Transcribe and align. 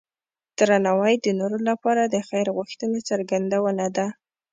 درناوی 0.57 1.13
د 1.19 1.27
نورو 1.39 1.57
لپاره 1.69 2.01
د 2.05 2.15
خیر 2.27 2.47
غوښتنې 2.57 2.99
څرګندونه 3.09 3.85
ده. 3.97 4.07